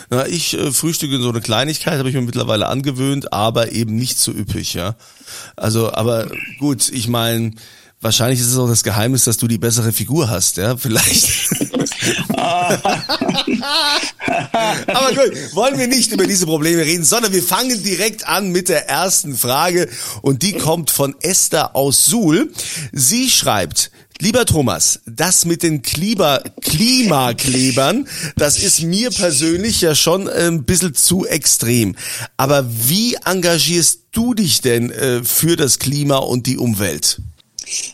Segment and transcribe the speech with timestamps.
[0.09, 4.17] Na, ich äh, frühstücke so eine Kleinigkeit, habe ich mir mittlerweile angewöhnt, aber eben nicht
[4.17, 4.95] so üppig, ja.
[5.55, 7.51] Also, aber gut, ich meine,
[8.01, 11.49] wahrscheinlich ist es auch das Geheimnis, dass du die bessere Figur hast, ja, vielleicht.
[14.87, 18.69] Aber gut, wollen wir nicht über diese Probleme reden, sondern wir fangen direkt an mit
[18.69, 19.87] der ersten Frage
[20.21, 22.51] und die kommt von Esther aus Suhl.
[22.91, 23.91] Sie schreibt,
[24.21, 30.93] Lieber Thomas, das mit den Klima Klimaklebern, das ist mir persönlich ja schon ein bisschen
[30.93, 31.95] zu extrem.
[32.37, 37.19] Aber wie engagierst du dich denn äh, für das Klima und die Umwelt?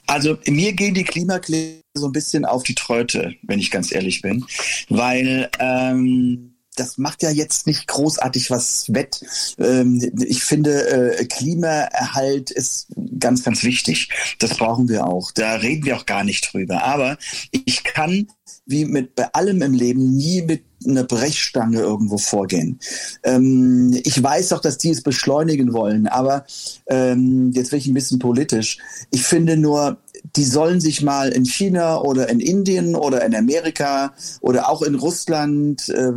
[0.05, 4.21] Also mir gehen die Klimakleber so ein bisschen auf die Tröte, wenn ich ganz ehrlich
[4.21, 4.45] bin,
[4.89, 9.21] weil ähm, das macht ja jetzt nicht großartig was wett.
[9.57, 12.87] Ähm, ich finde, äh, Klimaerhalt ist
[13.19, 14.09] ganz, ganz wichtig.
[14.39, 15.31] Das brauchen wir auch.
[15.31, 16.83] Da reden wir auch gar nicht drüber.
[16.83, 17.17] Aber
[17.51, 18.27] ich kann,
[18.65, 22.79] wie mit bei allem im Leben, nie mit einer Brechstange irgendwo vorgehen.
[23.23, 26.45] Ähm, ich weiß auch, dass die es beschleunigen wollen, aber
[26.87, 28.77] ähm, jetzt bin ich ein bisschen politisch.
[29.11, 29.97] Ich finde nur,
[30.35, 34.95] die sollen sich mal in China oder in Indien oder in Amerika oder auch in
[34.95, 36.11] Russland äh,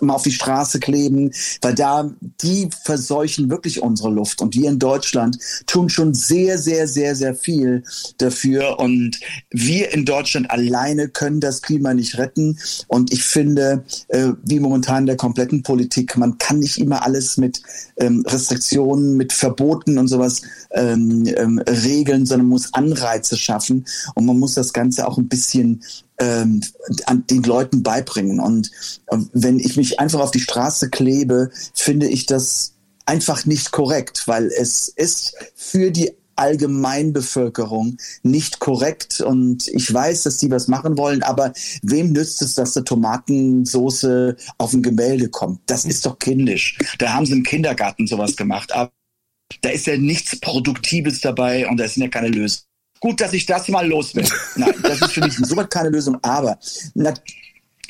[0.00, 2.10] mal auf die Straße kleben, weil da
[2.42, 4.40] die verseuchen wirklich unsere Luft.
[4.40, 7.84] Und wir in Deutschland tun schon sehr, sehr, sehr, sehr viel
[8.18, 8.78] dafür.
[8.78, 9.18] Und
[9.50, 12.58] wir in Deutschland alleine können das Klima nicht retten.
[12.88, 17.36] Und ich finde, äh, wie momentan in der kompletten Politik, man kann nicht immer alles
[17.36, 17.60] mit
[17.96, 24.38] ähm, Restriktionen, mit Verboten und sowas ähm, ähm, regeln, sondern muss Anreize schaffen und man
[24.38, 25.82] muss das Ganze auch ein bisschen
[26.18, 26.62] ähm,
[27.06, 28.38] an den Leuten beibringen.
[28.38, 28.70] Und
[29.08, 32.74] äh, wenn ich mich einfach auf die Straße klebe, finde ich das
[33.06, 39.20] einfach nicht korrekt, weil es ist für die Allgemeinbevölkerung nicht korrekt.
[39.20, 44.36] Und ich weiß, dass die was machen wollen, aber wem nützt es, dass eine Tomatensoße
[44.58, 45.60] auf ein Gemälde kommt?
[45.66, 46.78] Das ist doch kindisch.
[46.98, 48.72] Da haben sie im Kindergarten sowas gemacht.
[48.72, 48.92] Aber
[49.62, 52.65] da ist ja nichts Produktives dabei und da sind ja keine Lösungen.
[53.00, 54.26] Gut, dass ich das mal los bin.
[54.56, 56.58] Nein, das ist für mich insoweit keine Lösung, aber
[56.94, 57.14] na,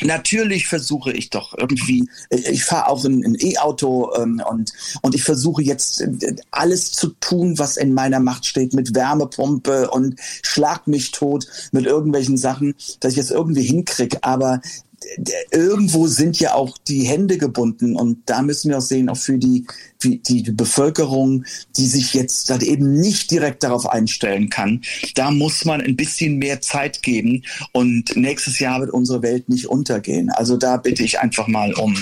[0.02, 5.62] Natürlich versuche ich doch irgendwie, ich fahre auch ein E-Auto ähm, und, und ich versuche
[5.62, 11.12] jetzt äh, alles zu tun, was in meiner Macht steht, mit Wärmepumpe und schlag mich
[11.12, 14.22] tot mit irgendwelchen Sachen, dass ich es irgendwie hinkriege.
[14.22, 14.60] Aber
[15.50, 19.38] irgendwo sind ja auch die Hände gebunden und da müssen wir auch sehen, auch für
[19.38, 19.66] die,
[19.98, 21.44] für die Bevölkerung,
[21.76, 24.82] die sich jetzt halt eben nicht direkt darauf einstellen kann,
[25.14, 27.42] da muss man ein bisschen mehr Zeit geben
[27.72, 30.30] und nächstes Jahr wird unsere Welt nicht untergehen.
[30.30, 31.96] Also da bitte ich einfach mal um,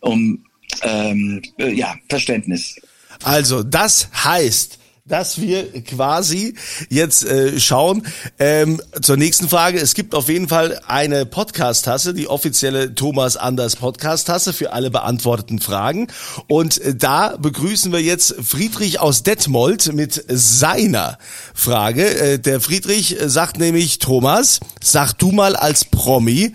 [0.00, 0.44] um
[0.82, 2.76] ähm, ja, Verständnis.
[3.22, 6.54] Also das heißt, dass wir quasi
[6.88, 8.06] jetzt äh, schauen
[8.38, 9.80] ähm, zur nächsten Frage.
[9.80, 15.58] Es gibt auf jeden Fall eine Podcast-Tasse, die offizielle Thomas Anders Podcast-Tasse für alle beantworteten
[15.58, 16.06] Fragen.
[16.46, 21.18] Und äh, da begrüßen wir jetzt Friedrich aus Detmold mit seiner
[21.52, 22.08] Frage.
[22.08, 26.54] Äh, der Friedrich sagt nämlich, Thomas, sag du mal als Promi,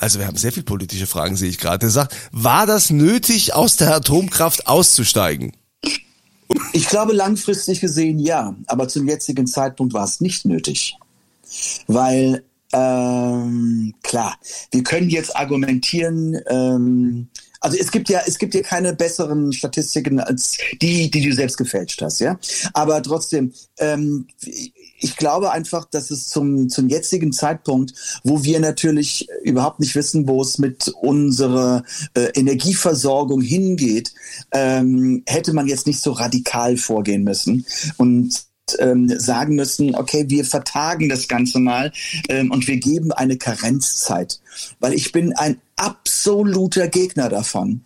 [0.00, 1.86] also wir haben sehr viel politische Fragen, sehe ich gerade.
[1.86, 5.52] Er sagt, war das nötig, aus der Atomkraft auszusteigen?
[6.72, 10.96] Ich glaube, langfristig gesehen ja, aber zum jetzigen Zeitpunkt war es nicht nötig.
[11.86, 12.42] Weil
[12.72, 14.36] Ähm, klar,
[14.72, 17.28] wir können jetzt argumentieren, ähm,
[17.60, 21.56] also es gibt ja, es gibt ja keine besseren Statistiken als die, die du selbst
[21.56, 22.38] gefälscht hast, ja.
[22.74, 24.26] Aber trotzdem, ähm,
[24.98, 27.94] ich glaube einfach, dass es zum, zum jetzigen Zeitpunkt,
[28.24, 31.82] wo wir natürlich überhaupt nicht wissen, wo es mit unserer
[32.14, 34.12] äh, Energieversorgung hingeht,
[34.52, 37.66] ähm, hätte man jetzt nicht so radikal vorgehen müssen.
[37.96, 38.46] Und
[38.78, 41.92] ähm, sagen müssen, okay, wir vertagen das Ganze mal
[42.28, 44.40] ähm, und wir geben eine Karenzzeit.
[44.80, 47.82] Weil ich bin ein absoluter Gegner davon,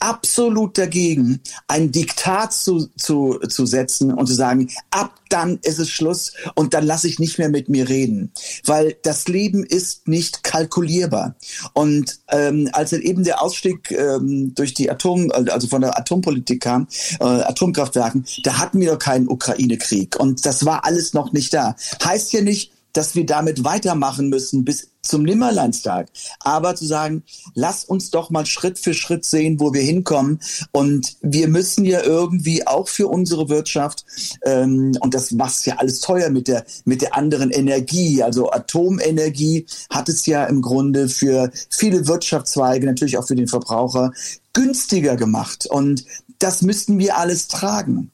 [0.00, 5.90] absolut dagegen, ein Diktat zu, zu, zu setzen und zu sagen, ab dann ist es
[5.90, 8.32] Schluss und dann lasse ich nicht mehr mit mir reden.
[8.64, 11.36] Weil das Leben ist nicht kalkulierbar.
[11.74, 16.62] Und ähm, als dann eben der Ausstieg ähm, durch die Atom, also von der Atompolitik
[16.62, 16.88] kam,
[17.20, 20.16] äh, Atomkraftwerken, da hatten wir doch keinen Ukraine-Krieg.
[20.18, 21.76] Und das war alles noch nicht da.
[22.02, 26.08] Heißt ja nicht, dass wir damit weitermachen müssen bis zum Nimmerleinstag.
[26.40, 27.22] Aber zu sagen,
[27.54, 30.40] lass uns doch mal Schritt für Schritt sehen, wo wir hinkommen.
[30.72, 34.04] Und wir müssen ja irgendwie auch für unsere Wirtschaft,
[34.44, 39.66] ähm, und das macht ja alles teuer mit der, mit der anderen Energie, also Atomenergie
[39.90, 44.10] hat es ja im Grunde für viele Wirtschaftszweige, natürlich auch für den Verbraucher,
[44.54, 45.66] günstiger gemacht.
[45.70, 46.04] Und
[46.40, 48.10] das müssten wir alles tragen.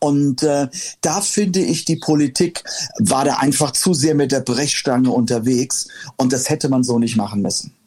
[0.00, 0.68] Und äh,
[1.00, 2.64] da finde ich, die Politik
[2.98, 7.16] war da einfach zu sehr mit der Brechstange unterwegs und das hätte man so nicht
[7.16, 7.77] machen müssen.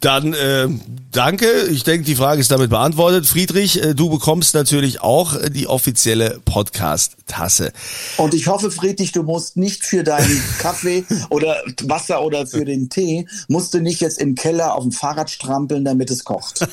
[0.00, 0.66] Dann äh,
[1.12, 1.46] danke.
[1.70, 3.26] Ich denke, die Frage ist damit beantwortet.
[3.26, 7.72] Friedrich, äh, du bekommst natürlich auch äh, die offizielle Podcast-Tasse.
[8.16, 12.88] Und ich hoffe, Friedrich, du musst nicht für deinen Kaffee oder Wasser oder für den
[12.88, 16.66] Tee, musst du nicht jetzt im Keller auf dem Fahrrad strampeln, damit es kocht.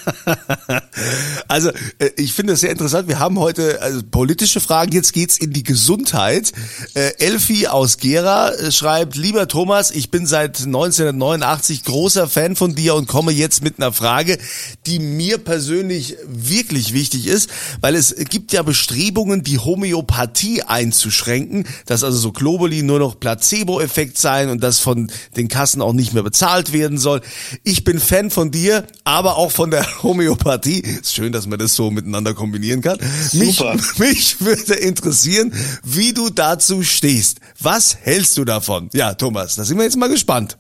[1.50, 3.10] also, äh, ich finde es sehr interessant.
[3.10, 4.94] Wir haben heute also, politische Fragen.
[4.94, 6.54] Jetzt geht's in die Gesundheit.
[6.94, 12.74] Äh, Elfi aus Gera äh, schreibt, lieber Thomas, ich bin seit 1989 großer Fan von
[12.74, 14.38] dir und komme jetzt mit einer Frage,
[14.86, 17.50] die mir persönlich wirklich wichtig ist,
[17.82, 24.20] weil es gibt ja Bestrebungen, die Homöopathie einzuschränken, dass also so Globuli nur noch Placebo-Effekt
[24.20, 27.22] sein und das von den Kassen auch nicht mehr bezahlt werden soll.
[27.64, 30.82] Ich bin Fan von dir, aber auch von der Homöopathie.
[30.82, 33.00] Ist schön, dass man das so miteinander kombinieren kann.
[33.32, 33.74] Super.
[33.74, 35.52] Mich, mich würde interessieren,
[35.84, 37.40] wie du dazu stehst.
[37.60, 38.92] Was hältst du davon?
[38.94, 40.60] Ja, Thomas, da sind wir jetzt mal gespannt.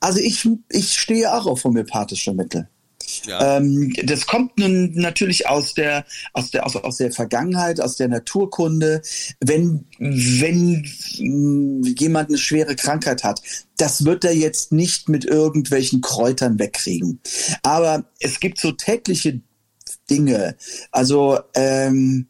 [0.00, 2.68] Also ich, ich stehe auch auf homöopathische Mittel.
[3.24, 3.56] Ja.
[3.56, 8.08] Ähm, das kommt nun natürlich aus der, aus der, aus, aus der Vergangenheit, aus der
[8.08, 9.02] Naturkunde.
[9.40, 10.84] Wenn, wenn
[11.18, 13.40] jemand eine schwere Krankheit hat,
[13.76, 17.20] das wird er jetzt nicht mit irgendwelchen Kräutern wegkriegen.
[17.62, 19.40] Aber es gibt so tägliche
[20.10, 20.56] Dinge.
[20.90, 22.26] Also, ähm,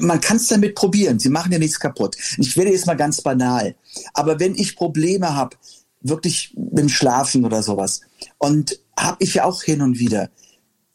[0.00, 1.18] man kann es damit probieren.
[1.18, 2.16] Sie machen ja nichts kaputt.
[2.38, 3.74] Ich werde jetzt mal ganz banal.
[4.12, 5.56] Aber wenn ich Probleme habe,
[6.04, 8.02] wirklich dem Schlafen oder sowas.
[8.38, 10.30] Und habe ich ja auch hin und wieder.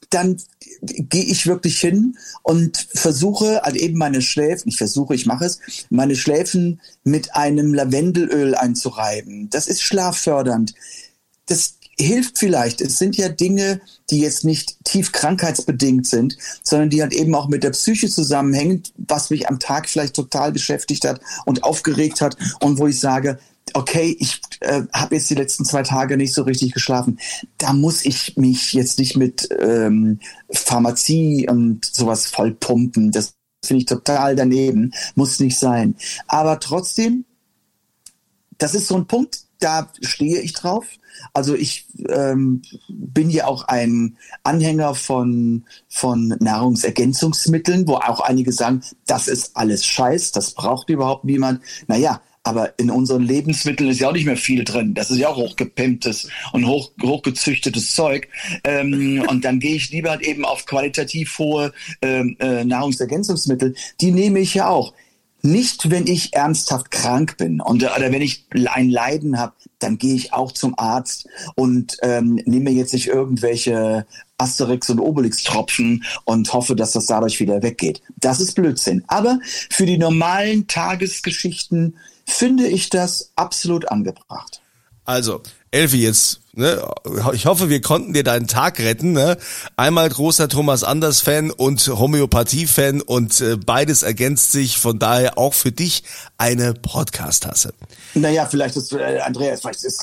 [0.09, 0.41] Dann
[0.81, 5.59] gehe ich wirklich hin und versuche halt eben meine Schläfen, ich versuche, ich mache es,
[5.89, 9.49] meine Schläfen mit einem Lavendelöl einzureiben.
[9.49, 10.73] Das ist schlaffördernd.
[11.45, 12.81] Das hilft vielleicht.
[12.81, 17.49] Es sind ja Dinge, die jetzt nicht tief krankheitsbedingt sind, sondern die halt eben auch
[17.49, 22.37] mit der Psyche zusammenhängen, was mich am Tag vielleicht total beschäftigt hat und aufgeregt hat
[22.61, 23.37] und wo ich sage,
[23.73, 27.19] okay, ich äh, habe jetzt die letzten zwei Tage nicht so richtig geschlafen.
[27.57, 30.19] Da muss ich mich jetzt nicht mit ähm,
[30.51, 33.11] Pharmazie und sowas vollpumpen.
[33.11, 33.33] Das
[33.63, 34.93] finde ich total daneben.
[35.15, 35.95] Muss nicht sein.
[36.27, 37.25] Aber trotzdem,
[38.57, 40.85] das ist so ein Punkt, da stehe ich drauf.
[41.33, 48.81] Also ich ähm, bin ja auch ein Anhänger von, von Nahrungsergänzungsmitteln, wo auch einige sagen,
[49.05, 51.61] das ist alles Scheiß, das braucht überhaupt niemand.
[51.87, 54.93] Naja, aber in unseren Lebensmitteln ist ja auch nicht mehr viel drin.
[54.93, 58.27] Das ist ja auch hochgepimptes und hoch, hochgezüchtetes Zeug.
[58.63, 63.75] Ähm, und dann gehe ich lieber halt eben auf qualitativ hohe ähm, äh, Nahrungsergänzungsmittel.
[64.01, 64.93] Die nehme ich ja auch.
[65.41, 70.15] Nicht, wenn ich ernsthaft krank bin und, oder wenn ich ein Leiden habe, dann gehe
[70.15, 74.05] ich auch zum Arzt und ähm, nehme jetzt nicht irgendwelche
[74.37, 78.01] Asterix und Obelix Tropfen und hoffe, dass das dadurch wieder weggeht.
[78.17, 79.05] Das ist Blödsinn.
[79.07, 81.95] Aber für die normalen Tagesgeschichten
[82.31, 84.61] finde ich das absolut angebracht.
[85.05, 86.87] Also, Elfi, jetzt, ne,
[87.33, 89.11] ich hoffe, wir konnten dir deinen Tag retten.
[89.13, 89.37] Ne?
[89.75, 95.71] Einmal großer Thomas Anders-Fan und Homöopathie-Fan und äh, beides ergänzt sich, von daher auch für
[95.71, 96.03] dich
[96.37, 97.73] eine Podcast-Tasse.
[98.13, 99.99] Naja, vielleicht ist, äh, Andreas, vielleicht ist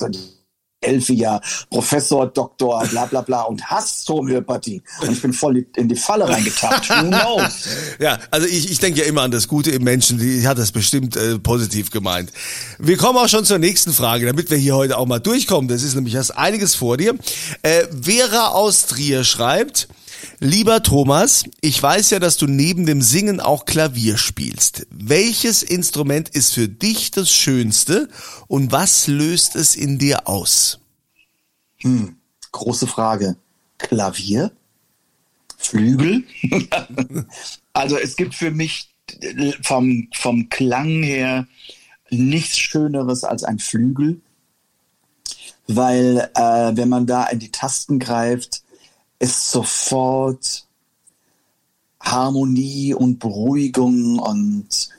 [1.09, 4.81] Ja Professor, Doktor, bla bla bla und hasst Homöopathie.
[5.01, 6.89] Und ich bin voll in die Falle reingetappt.
[6.89, 7.67] Who knows?
[7.99, 10.71] Ja, also ich, ich denke ja immer an das Gute im Menschen, die hat das
[10.71, 12.31] bestimmt äh, positiv gemeint.
[12.77, 15.67] Wir kommen auch schon zur nächsten Frage, damit wir hier heute auch mal durchkommen.
[15.67, 17.15] Das ist nämlich hast einiges vor dir.
[17.63, 19.87] Äh, Vera aus Trier schreibt,
[20.39, 24.85] Lieber Thomas, ich weiß ja, dass du neben dem Singen auch Klavier spielst.
[24.91, 28.07] Welches Instrument ist für dich das Schönste
[28.47, 30.79] und was löst es in dir aus?
[31.81, 32.17] Hm,
[32.51, 33.35] große Frage.
[33.79, 34.51] Klavier?
[35.57, 36.23] Flügel?
[37.73, 38.93] also es gibt für mich
[39.63, 41.47] vom, vom Klang her
[42.11, 44.21] nichts Schöneres als ein Flügel,
[45.67, 48.61] weil äh, wenn man da in die Tasten greift,
[49.19, 50.65] ist sofort
[51.99, 54.89] Harmonie und Beruhigung und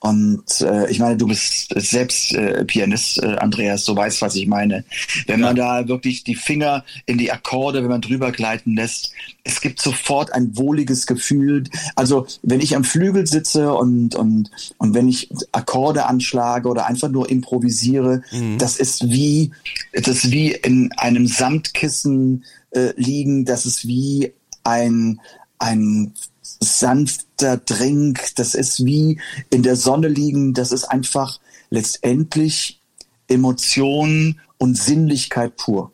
[0.00, 4.46] und äh, ich meine, du bist selbst äh, Pianist, äh, Andreas, so weißt, was ich
[4.46, 4.84] meine.
[5.26, 9.10] Wenn man da wirklich die Finger in die Akkorde, wenn man drüber gleiten lässt,
[9.42, 11.64] es gibt sofort ein wohliges Gefühl.
[11.96, 17.08] Also wenn ich am Flügel sitze und und und wenn ich Akkorde anschlage oder einfach
[17.08, 18.58] nur improvisiere, mhm.
[18.58, 19.50] das ist wie
[19.92, 23.44] das ist wie in einem Samtkissen äh, liegen.
[23.44, 24.32] Das ist wie
[24.64, 25.20] ein,
[25.58, 28.34] ein sanfter Drink.
[28.36, 29.20] Das ist wie
[29.50, 30.54] in der Sonne liegen.
[30.54, 32.80] Das ist einfach letztendlich
[33.28, 35.92] Emotion und Sinnlichkeit pur.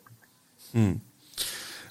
[0.71, 1.01] Hm.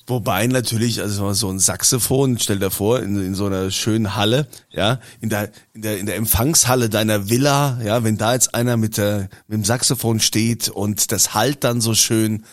[0.06, 4.48] Wobei natürlich, also so ein Saxophon, stell dir vor, in, in so einer schönen Halle,
[4.70, 8.76] ja, in der, in der, in der Empfangshalle deiner Villa, ja, wenn da jetzt einer
[8.76, 12.44] mit der, mit dem Saxophon steht und das halt dann so schön,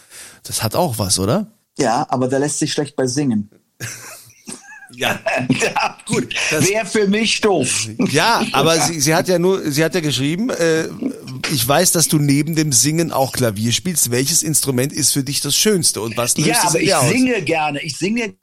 [0.43, 1.51] das hat auch was, oder?
[1.77, 3.49] Ja, aber der lässt sich schlecht bei singen.
[4.93, 6.33] Ja, ja gut.
[6.51, 7.87] Wäre für mich doof.
[8.09, 10.89] Ja, aber sie, sie hat ja nur, sie hat ja geschrieben, äh,
[11.49, 14.11] ich weiß, dass du neben dem Singen auch Klavier spielst.
[14.11, 17.09] Welches Instrument ist für dich das Schönste und was löst Ja, aber ich aus?
[17.09, 17.81] singe gerne.
[17.81, 18.35] Ich singe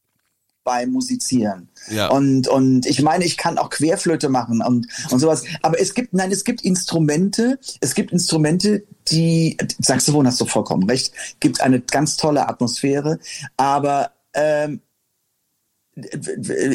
[0.68, 1.70] beim Musizieren.
[1.90, 2.08] Ja.
[2.08, 5.44] Und, und ich meine, ich kann auch Querflöte machen und, und sowas.
[5.62, 10.82] Aber es gibt, nein, es gibt Instrumente, es gibt Instrumente, die, Saxophon hast du vollkommen
[10.82, 13.18] recht, gibt eine ganz tolle Atmosphäre,
[13.56, 14.82] aber ähm,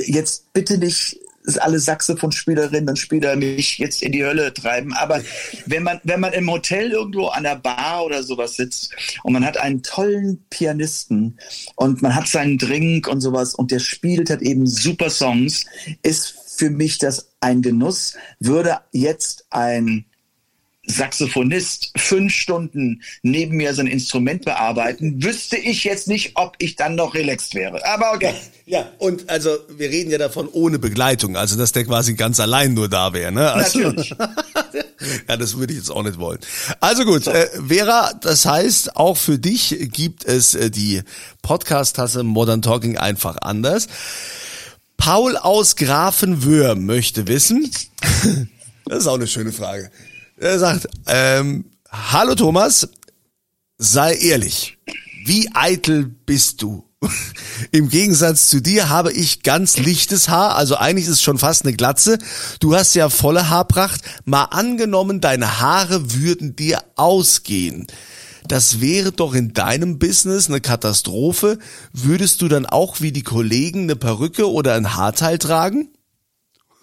[0.08, 1.20] jetzt bitte nicht
[1.60, 4.94] alle Saxophonspielerinnen und Spieler mich jetzt in die Hölle treiben.
[4.94, 5.22] Aber
[5.66, 9.46] wenn man, wenn man im Hotel irgendwo an der Bar oder sowas sitzt und man
[9.46, 11.38] hat einen tollen Pianisten
[11.76, 15.66] und man hat seinen Drink und sowas und der spielt hat eben super Songs,
[16.02, 18.16] ist für mich das ein Genuss.
[18.40, 20.06] Würde jetzt ein
[20.86, 26.96] Saxophonist fünf Stunden neben mir sein Instrument bearbeiten, wüsste ich jetzt nicht, ob ich dann
[26.96, 27.86] noch relaxed wäre.
[27.86, 28.34] Aber okay.
[28.66, 32.74] Ja, und also wir reden ja davon ohne Begleitung, also dass der quasi ganz allein
[32.74, 33.32] nur da wäre.
[33.32, 33.52] Ne?
[33.52, 34.10] Also, Natürlich.
[35.30, 36.40] ja, das würde ich jetzt auch nicht wollen.
[36.82, 41.02] Also gut, äh, Vera, das heißt, auch für dich gibt es äh, die
[41.42, 43.88] Podcast-Tasse Modern Talking einfach anders.
[44.98, 47.70] Paul aus Grafenwöhr möchte wissen,
[48.86, 49.92] das ist auch eine schöne Frage.
[50.38, 52.90] Er sagt, ähm, hallo Thomas,
[53.78, 54.78] sei ehrlich,
[55.26, 56.84] wie eitel bist du?
[57.72, 61.66] Im Gegensatz zu dir habe ich ganz lichtes Haar, also eigentlich ist es schon fast
[61.66, 62.18] eine Glatze.
[62.60, 64.02] Du hast ja volle Haarpracht.
[64.26, 67.86] Mal angenommen, deine Haare würden dir ausgehen.
[68.48, 71.60] Das wäre doch in deinem Business eine Katastrophe.
[71.94, 75.93] Würdest du dann auch wie die Kollegen eine Perücke oder ein Haarteil tragen?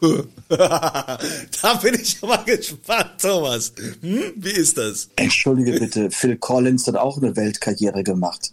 [0.49, 1.19] da
[1.83, 3.73] bin ich mal gespannt, Thomas.
[4.01, 4.33] Hm?
[4.37, 5.09] Wie ist das?
[5.17, 8.53] Entschuldige bitte, Phil Collins hat auch eine Weltkarriere gemacht.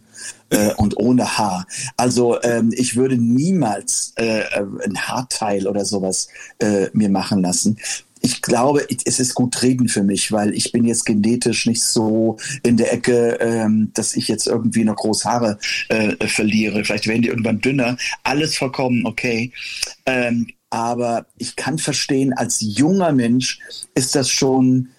[0.49, 1.67] Äh, und ohne Haar.
[1.95, 4.43] Also ähm, ich würde niemals äh,
[4.83, 6.27] ein Haarteil oder sowas
[6.59, 7.77] äh, mir machen lassen
[8.21, 12.37] ich glaube, es ist gut reden für mich, weil ich bin jetzt genetisch nicht so
[12.63, 16.83] in der Ecke, ähm, dass ich jetzt irgendwie noch groß Haare äh, verliere.
[16.83, 17.97] Vielleicht werden die irgendwann dünner.
[18.23, 19.51] Alles vollkommen okay.
[20.05, 23.59] Ähm, aber ich kann verstehen, als junger Mensch
[23.95, 24.89] ist das schon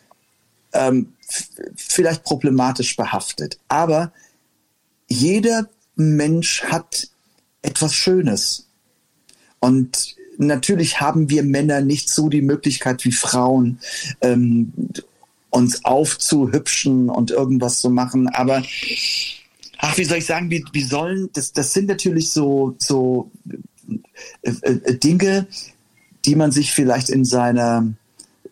[0.72, 1.12] ähm,
[1.76, 3.58] vielleicht problematisch behaftet.
[3.68, 4.12] Aber
[5.08, 7.08] jeder Mensch hat
[7.62, 8.66] etwas Schönes.
[9.60, 13.80] Und natürlich haben wir Männer nicht so die Möglichkeit wie Frauen,
[14.20, 14.72] ähm,
[15.50, 18.28] uns aufzuhübschen und irgendwas zu machen.
[18.28, 18.62] Aber
[19.78, 23.30] ach, wie soll ich sagen, wie, wie sollen, das, das sind natürlich so, so
[24.44, 25.46] Dinge,
[26.24, 27.86] die man sich vielleicht in seiner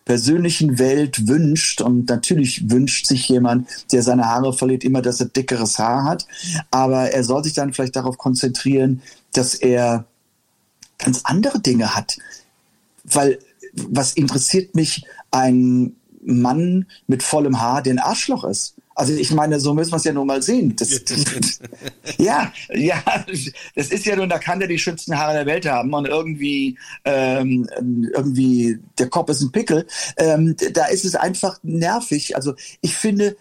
[0.05, 1.81] persönlichen Welt wünscht.
[1.81, 6.25] Und natürlich wünscht sich jemand, der seine Haare verliert, immer, dass er dickeres Haar hat.
[6.71, 9.01] Aber er soll sich dann vielleicht darauf konzentrieren,
[9.33, 10.05] dass er
[10.97, 12.17] ganz andere Dinge hat.
[13.03, 13.39] Weil
[13.73, 18.75] was interessiert mich ein Mann mit vollem Haar, der ein Arschloch ist?
[18.97, 20.75] Also ich meine, so müssen wir es ja nun mal sehen.
[20.75, 20.89] Das,
[22.17, 23.03] ja, ja,
[23.75, 26.79] das ist ja nun, da kann der die schönsten Haare der Welt haben und irgendwie,
[27.05, 29.85] ähm, irgendwie der Kopf ist ein Pickel.
[30.17, 32.35] Ähm, da ist es einfach nervig.
[32.35, 33.37] Also ich finde,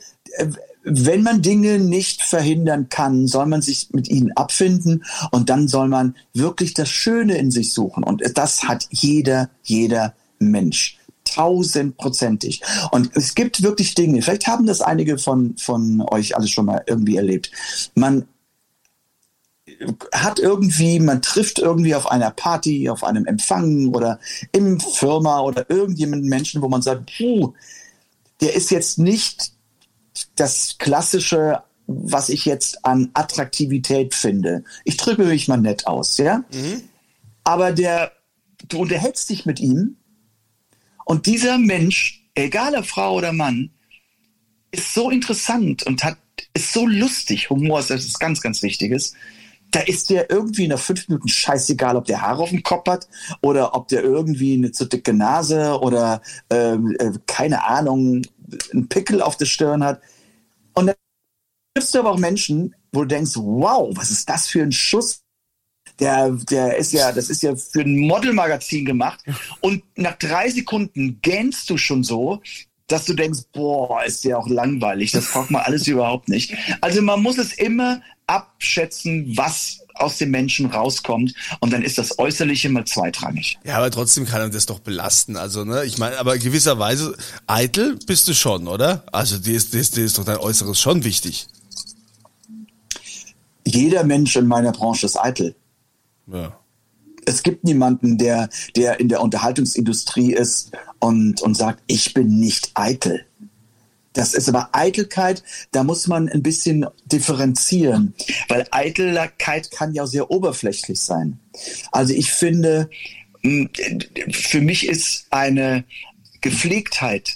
[0.83, 5.89] wenn man Dinge nicht verhindern kann, soll man sich mit ihnen abfinden und dann soll
[5.89, 8.05] man wirklich das Schöne in sich suchen.
[8.05, 10.99] Und das hat jeder, jeder Mensch.
[11.37, 12.63] Tausendprozentig.
[12.93, 16.83] Und es gibt wirklich Dinge, vielleicht haben das einige von, von euch alles schon mal
[16.87, 17.51] irgendwie erlebt.
[17.95, 18.27] Man
[20.13, 24.19] hat irgendwie, man trifft irgendwie auf einer Party, auf einem Empfang oder
[24.53, 27.53] im Firma oder irgendjemanden Menschen, wo man sagt, puh,
[28.41, 29.53] der ist jetzt nicht
[30.37, 34.65] das klassische, was ich jetzt an Attraktivität finde.
[34.85, 36.45] Ich drücke mich mal nett aus, ja?
[36.53, 36.83] Mhm.
[37.45, 38.13] Aber der,
[38.69, 39.97] du unterhältst dich mit ihm
[41.07, 43.71] und dieser Mensch, egal ob Frau oder Mann,
[44.73, 46.19] ist so interessant und hat,
[46.53, 47.49] ist so lustig.
[47.49, 49.15] Humor ist etwas ganz, ganz Wichtiges.
[49.71, 53.09] Da ist der irgendwie nach fünf Minuten scheißegal, ob der Haare auf dem Kopf hat
[53.41, 58.23] oder ob der irgendwie eine zu dicke Nase oder ähm, äh, keine Ahnung,
[58.73, 60.01] einen Pickel auf der Stirn hat.
[60.75, 60.97] Und dann
[61.73, 65.23] triffst du aber auch Menschen, wo du denkst, wow, was ist das für ein Schuss?
[65.99, 69.21] Der, der ist ja, das ist ja für ein Modelmagazin gemacht.
[69.61, 72.43] Und nach drei Sekunden gähnst du schon so,
[72.87, 75.13] dass du denkst, boah, ist der auch langweilig.
[75.13, 76.55] Das braucht man alles überhaupt nicht.
[76.81, 82.19] Also man muss es immer abschätzen, was aus dem Menschen rauskommt und dann ist das
[82.19, 83.59] Äußerliche mal zweitrangig.
[83.65, 85.37] Ja, aber trotzdem kann er das doch belasten.
[85.37, 89.05] Also, ne, ich meine, aber gewisserweise eitel bist du schon, oder?
[89.13, 91.47] Also, dir ist, dir ist, dir ist doch dein Äußeres schon wichtig.
[93.65, 95.57] Jeder Mensch in meiner Branche ist eitel.
[96.27, 96.59] Ja.
[97.25, 102.71] Es gibt niemanden, der, der in der Unterhaltungsindustrie ist und, und sagt, ich bin nicht
[102.75, 103.25] eitel.
[104.13, 105.43] Das ist aber Eitelkeit,
[105.73, 108.15] da muss man ein bisschen differenzieren,
[108.49, 111.39] weil Eitelkeit kann ja sehr oberflächlich sein.
[111.93, 112.89] Also ich finde,
[114.31, 115.85] für mich ist eine
[116.41, 117.35] Gepflegtheit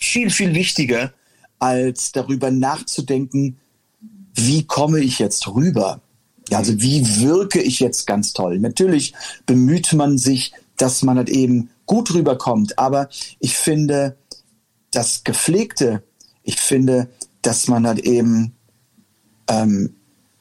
[0.00, 1.12] viel, viel wichtiger,
[1.58, 3.58] als darüber nachzudenken,
[4.34, 6.00] wie komme ich jetzt rüber?
[6.52, 8.58] Also wie wirke ich jetzt ganz toll?
[8.58, 9.14] Natürlich
[9.46, 14.16] bemüht man sich, dass man halt eben gut rüberkommt, aber ich finde,
[14.90, 16.02] das Gepflegte,
[16.42, 17.08] ich finde,
[17.42, 18.54] dass man halt eben
[19.48, 19.94] ähm,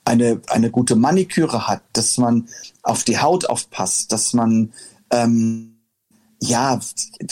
[0.05, 2.47] eine, eine gute Maniküre hat, dass man
[2.83, 4.71] auf die Haut aufpasst, dass man
[5.11, 5.74] ähm,
[6.49, 6.79] ja,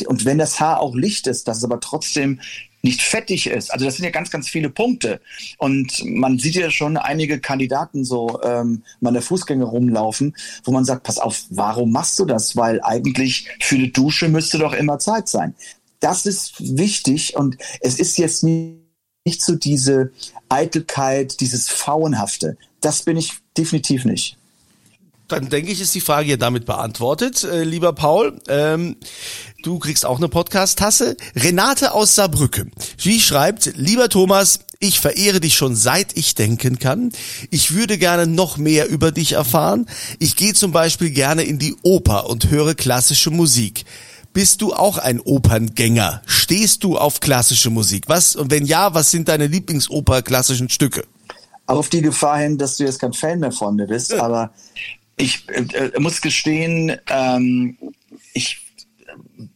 [0.07, 2.39] und wenn das Haar auch licht ist, dass es aber trotzdem
[2.83, 3.71] nicht fettig ist.
[3.71, 5.21] Also das sind ja ganz, ganz viele Punkte.
[5.57, 10.83] Und man sieht ja schon einige Kandidaten so ähm, mal der Fußgänger rumlaufen, wo man
[10.83, 12.57] sagt, pass auf, warum machst du das?
[12.57, 15.55] Weil eigentlich für eine Dusche müsste doch immer Zeit sein.
[16.01, 20.11] Das ist wichtig und es ist jetzt nicht so diese
[20.49, 22.57] Eitelkeit, dieses Fauenhafte.
[22.81, 24.37] Das bin ich definitiv nicht.
[25.39, 28.39] Dann denke ich, ist die Frage ja damit beantwortet, äh, lieber Paul.
[28.47, 28.97] Ähm,
[29.63, 31.17] du kriegst auch eine Podcast-Tasse.
[31.35, 32.67] Renate aus Saarbrücke.
[32.97, 37.11] Sie schreibt, lieber Thomas, ich verehre dich schon seit ich denken kann.
[37.49, 39.87] Ich würde gerne noch mehr über dich erfahren.
[40.19, 43.85] Ich gehe zum Beispiel gerne in die Oper und höre klassische Musik.
[44.33, 46.23] Bist du auch ein Operngänger?
[46.25, 48.05] Stehst du auf klassische Musik?
[48.07, 51.05] Was und wenn ja, was sind deine Lieblingsoper-klassischen Stücke?
[51.67, 54.23] Auf die Gefahr hin, dass du jetzt kein Fan mehr von mir bist, ja.
[54.23, 54.51] aber
[55.17, 57.77] ich äh, äh, muss gestehen, ähm,
[58.33, 58.59] ich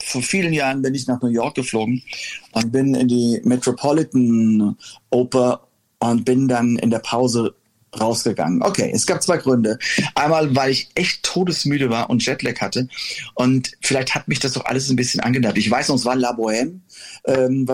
[0.03, 2.03] vor vielen Jahren bin ich nach New York geflogen
[2.51, 4.77] und bin in die Metropolitan
[5.09, 5.67] Oper
[5.99, 7.55] und bin dann in der Pause
[7.99, 8.61] rausgegangen.
[8.61, 9.79] Okay, es gab zwei Gründe.
[10.15, 12.87] Einmal, weil ich echt todesmüde war und Jetlag hatte.
[13.33, 15.57] Und vielleicht hat mich das doch alles ein bisschen angedacht.
[15.57, 16.81] Ich weiß noch, es war La Bohème.
[17.25, 17.67] Ähm,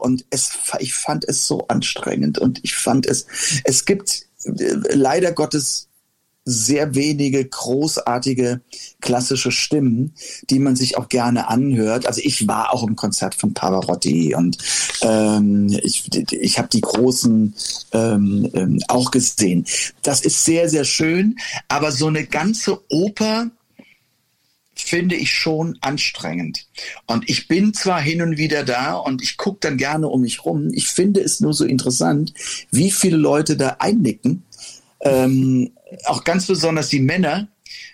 [0.00, 3.26] und es, ich fand es so anstrengend und ich fand es,
[3.64, 5.88] es gibt äh, leider Gottes
[6.48, 8.60] sehr wenige großartige
[9.00, 10.14] klassische Stimmen,
[10.48, 12.06] die man sich auch gerne anhört.
[12.06, 14.56] Also ich war auch im Konzert von Pavarotti und
[15.02, 17.52] ähm, ich, ich habe die großen
[17.92, 19.66] ähm, ähm, auch gesehen.
[20.02, 23.50] Das ist sehr, sehr schön, aber so eine ganze Oper
[24.76, 26.68] finde ich schon anstrengend.
[27.06, 30.44] Und ich bin zwar hin und wieder da und ich gucke dann gerne um mich
[30.44, 30.70] rum.
[30.72, 32.34] Ich finde es nur so interessant,
[32.70, 34.44] wie viele Leute da einnicken
[35.00, 35.70] ähm,
[36.04, 37.48] auch ganz besonders die Männer,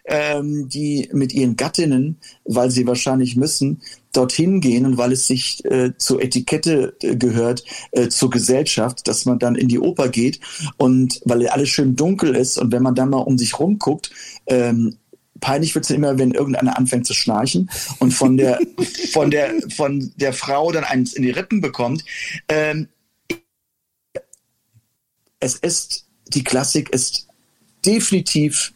[0.04, 5.64] ähm, die mit ihren Gattinnen, weil sie wahrscheinlich müssen, dorthin gehen und weil es sich
[5.64, 10.40] äh, zur Etikette äh, gehört, äh, zur Gesellschaft, dass man dann in die Oper geht
[10.76, 14.10] und weil alles schön dunkel ist und wenn man dann mal um sich rumguckt,
[14.46, 14.98] ähm,
[15.40, 18.60] peinlich wird es immer, wenn irgendeiner anfängt zu schnarchen und von der
[19.12, 22.04] von der von der Frau dann eins in die Rippen bekommt.
[22.48, 22.88] Ähm,
[25.40, 27.26] es ist, die Klassik ist
[27.84, 28.72] definitiv,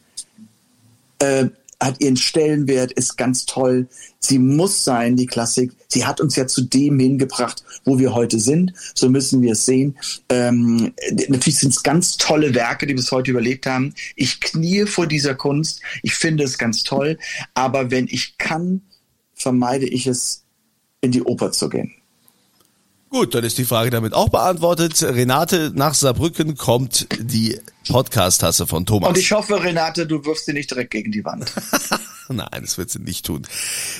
[1.19, 1.47] äh,
[1.81, 3.87] hat ihren Stellenwert, ist ganz toll.
[4.19, 5.73] Sie muss sein, die Klassik.
[5.89, 8.73] Sie hat uns ja zu dem hingebracht, wo wir heute sind.
[8.95, 9.97] So müssen wir es sehen.
[10.31, 10.95] Ähm,
[11.29, 13.95] natürlich sind es ganz tolle Werke, die bis heute überlebt haben.
[14.15, 15.83] Ich kniee vor dieser Kunst.
[16.03, 17.19] Ich finde es ganz toll.
[17.55, 18.81] Aber wenn ich kann,
[19.35, 20.43] vermeide ich es,
[21.03, 21.93] in die Oper zu gehen.
[23.09, 25.01] Gut, dann ist die Frage damit auch beantwortet.
[25.03, 29.11] Renate, nach Saarbrücken kommt die Podcast-Tasse von Thomas.
[29.11, 31.53] Und ich hoffe, Renate, du wirfst sie nicht direkt gegen die Wand.
[32.29, 33.47] Nein, das wird sie nicht tun.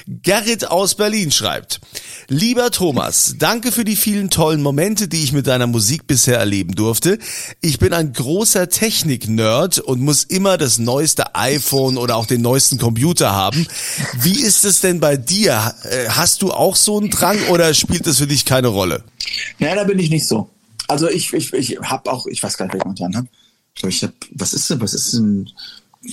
[0.07, 1.81] Gerrit aus Berlin schreibt,
[2.29, 6.75] lieber Thomas, danke für die vielen tollen Momente, die ich mit deiner Musik bisher erleben
[6.75, 7.19] durfte.
[7.61, 12.79] Ich bin ein großer Technik-Nerd und muss immer das neueste iPhone oder auch den neuesten
[12.79, 13.67] Computer haben.
[14.19, 15.75] Wie ist es denn bei dir?
[15.85, 19.05] Äh, hast du auch so einen Drang oder spielt das für dich keine Rolle?
[19.59, 20.51] Naja, da bin ich nicht so.
[20.89, 23.29] Also ich, ich, ich habe auch, ich weiß gar nicht, was ich momentan habe.
[23.75, 25.51] Ich glaube, ich habe, was ist denn, was ist denn,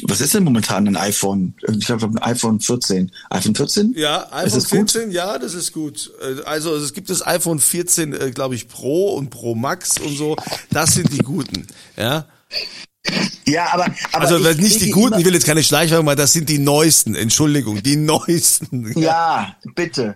[0.04, 1.54] was ist denn momentan ein iPhone?
[1.68, 3.12] Ich glaube, ein iPhone 14.
[3.30, 3.94] iPhone 14?
[3.96, 6.12] Ja, iPhone 14, ja, das ist gut.
[6.22, 10.16] Äh, Also es gibt das iPhone 14, äh, glaube ich, Pro und Pro Max und
[10.16, 10.36] so.
[10.72, 12.26] Das sind die guten, ja.
[13.46, 16.32] Ja, aber, aber Also ich nicht die guten, ich will jetzt keine Schleichwerbung machen, das
[16.32, 17.16] sind die neuesten.
[17.16, 18.98] Entschuldigung, die neuesten.
[18.98, 20.16] Ja, bitte.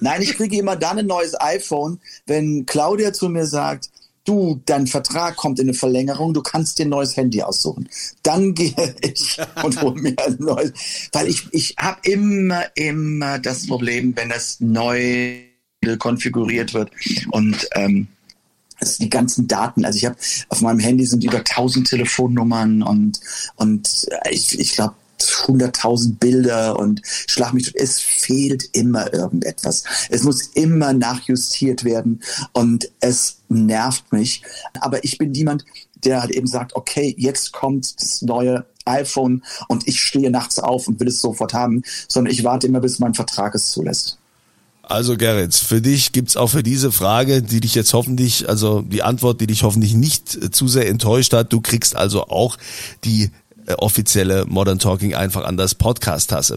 [0.00, 3.90] Nein, ich kriege immer dann ein neues iPhone, wenn Claudia zu mir sagt,
[4.28, 7.88] du, dein Vertrag kommt in eine Verlängerung, du kannst dir ein neues Handy aussuchen.
[8.22, 10.72] Dann gehe ich und hole mir ein neues.
[11.12, 15.38] Weil ich, ich habe immer, immer das Problem, wenn das neu
[15.98, 16.90] konfiguriert wird
[17.30, 18.08] und ähm,
[19.00, 20.16] die ganzen Daten, also ich habe
[20.48, 23.20] auf meinem Handy sind über 1000 Telefonnummern und
[23.56, 27.74] und ich, ich glaube 100.000 Bilder und schlag mich tot.
[27.76, 29.84] Es fehlt immer irgendetwas.
[30.08, 34.42] Es muss immer nachjustiert werden und es nervt mich.
[34.80, 35.64] Aber ich bin jemand,
[36.04, 40.88] der halt eben sagt, okay, jetzt kommt das neue iPhone und ich stehe nachts auf
[40.88, 44.18] und will es sofort haben, sondern ich warte immer, bis mein Vertrag es zulässt.
[44.82, 49.02] Also Gerrit, für dich gibt's auch für diese Frage, die dich jetzt hoffentlich, also die
[49.02, 52.56] Antwort, die dich hoffentlich nicht zu sehr enttäuscht hat, du kriegst also auch
[53.04, 53.30] die
[53.68, 56.56] äh, offizielle Modern Talking einfach an Podcast-Tasse.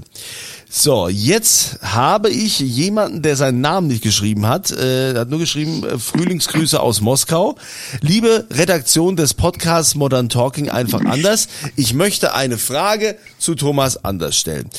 [0.70, 5.84] So, jetzt habe ich jemanden, der seinen Namen nicht geschrieben hat, äh, hat nur geschrieben,
[5.84, 7.58] äh, Frühlingsgrüße aus Moskau.
[8.00, 11.50] Liebe Redaktion des Podcasts Modern Talking einfach anders.
[11.76, 14.70] Ich möchte eine Frage zu Thomas Anders stellen.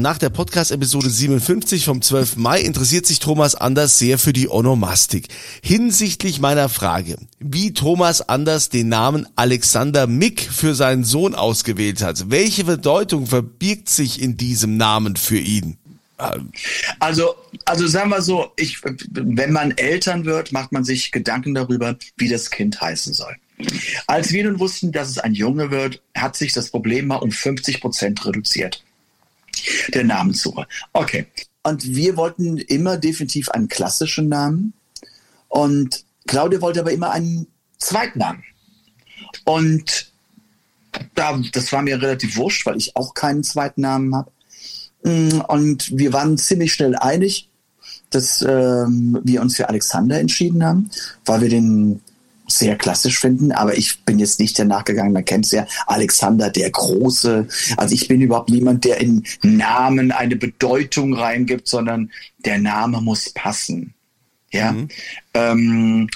[0.00, 2.36] Nach der Podcast-Episode 57 vom 12.
[2.36, 5.28] Mai interessiert sich Thomas Anders sehr für die Onomastik.
[5.62, 12.28] Hinsichtlich meiner Frage, wie Thomas Anders den Namen Alexander Mick für seinen Sohn ausgewählt hat,
[12.28, 15.78] welche Bedeutung verbirgt sich in diesem Namen für ihn?
[16.98, 21.96] Also, also sagen wir so, ich, wenn man Eltern wird, macht man sich Gedanken darüber,
[22.16, 23.36] wie das Kind heißen soll.
[24.08, 27.30] Als wir nun wussten, dass es ein Junge wird, hat sich das Problem mal um
[27.30, 28.82] 50 Prozent reduziert.
[29.92, 30.66] Der Namenssuche.
[30.92, 31.26] Okay.
[31.62, 34.74] Und wir wollten immer definitiv einen klassischen Namen.
[35.48, 37.46] Und Claudia wollte aber immer einen
[37.78, 38.42] Zweitnamen.
[39.44, 40.12] Und
[41.14, 44.30] da, das war mir relativ wurscht, weil ich auch keinen zweiten Namen habe.
[45.04, 47.48] Mm, Und wir waren ziemlich schnell einig,
[48.10, 50.90] dass ähm, wir uns für Alexander entschieden haben,
[51.24, 52.00] weil wir den
[52.46, 56.50] sehr klassisch finden, aber ich bin jetzt nicht danach gegangen, man kennt es ja, Alexander
[56.50, 57.48] der Große.
[57.76, 62.10] Also ich bin überhaupt niemand, der in Namen eine Bedeutung reingibt, sondern
[62.44, 63.94] der Name muss passen.
[64.52, 64.74] Ja.
[65.32, 66.08] Ähm,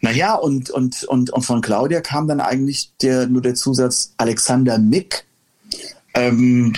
[0.00, 4.78] naja, und, und, und, und von Claudia kam dann eigentlich der, nur der Zusatz Alexander
[4.78, 5.24] Mick,
[6.12, 6.74] ähm,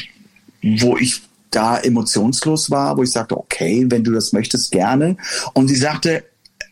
[0.62, 5.16] wo ich da emotionslos war, wo ich sagte, okay, wenn du das möchtest, gerne.
[5.54, 6.22] Und sie sagte,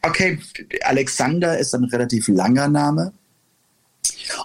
[0.07, 0.39] okay,
[0.83, 3.13] Alexander ist ein relativ langer Name.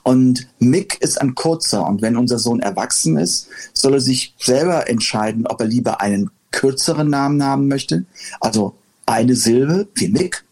[0.03, 1.85] Und Mick ist ein kurzer.
[1.87, 6.31] Und wenn unser Sohn erwachsen ist, soll er sich selber entscheiden, ob er lieber einen
[6.51, 8.05] kürzeren Namen haben möchte.
[8.39, 10.43] Also eine Silbe wie Mick,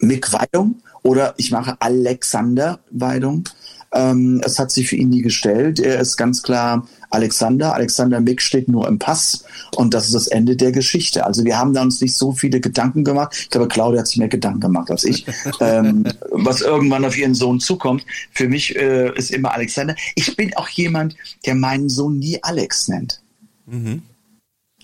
[0.00, 3.44] Mick Weidung oder ich mache Alexander Weidung.
[3.92, 5.80] Ähm, es hat sich für ihn nie gestellt.
[5.80, 7.74] Er ist ganz klar Alexander.
[7.74, 9.44] Alexander Mick steht nur im Pass
[9.76, 11.24] und das ist das Ende der Geschichte.
[11.24, 13.34] Also wir haben da uns nicht so viele Gedanken gemacht.
[13.38, 15.26] Ich glaube, Claudia hat sich mehr Gedanken gemacht als ich,
[15.60, 18.04] ähm, was irgendwann auf ihren Sohn zukommt.
[18.32, 19.96] Für mich äh, ist immer Alexander.
[20.16, 23.22] Ich bin auch jemand, der meinen Sohn nie Alex nennt.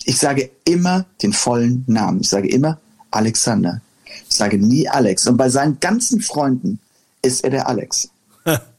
[0.05, 2.21] Ich sage immer den vollen Namen.
[2.21, 2.79] Ich sage immer
[3.11, 3.81] Alexander.
[4.07, 5.27] Ich sage nie Alex.
[5.27, 6.79] Und bei seinen ganzen Freunden
[7.23, 8.11] ist er der Alex.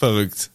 [0.00, 0.50] Verrückt.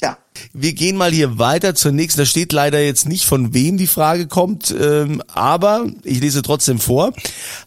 [0.00, 0.16] Ja,
[0.54, 2.20] Wir gehen mal hier weiter zur nächsten.
[2.20, 6.78] Da steht leider jetzt nicht, von wem die Frage kommt, ähm, aber ich lese trotzdem
[6.78, 7.14] vor.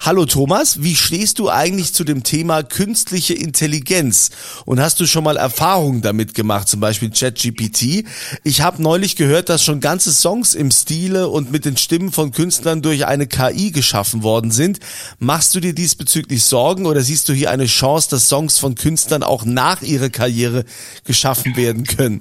[0.01, 4.29] Hallo Thomas, wie stehst du eigentlich zu dem Thema künstliche Intelligenz?
[4.65, 8.05] Und hast du schon mal Erfahrungen damit gemacht, zum Beispiel ChatGPT?
[8.43, 12.31] Ich habe neulich gehört, dass schon ganze Songs im Stile und mit den Stimmen von
[12.31, 14.79] Künstlern durch eine KI geschaffen worden sind.
[15.17, 19.23] Machst du dir diesbezüglich Sorgen oder siehst du hier eine Chance, dass Songs von Künstlern
[19.23, 20.65] auch nach ihrer Karriere
[21.03, 22.19] geschaffen werden können?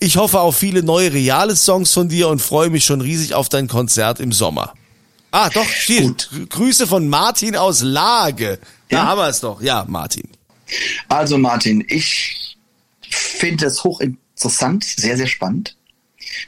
[0.00, 3.48] Ich hoffe auf viele neue reale Songs von dir und freue mich schon riesig auf
[3.48, 4.74] dein Konzert im Sommer.
[5.30, 6.28] Ah, doch, steht.
[6.50, 8.58] Grüße von Martin aus Lage.
[8.88, 9.06] Da Ja?
[9.06, 9.60] haben wir es doch.
[9.60, 10.28] Ja, Martin.
[11.08, 12.56] Also Martin, ich
[13.08, 15.76] finde es hochinteressant, sehr, sehr spannend.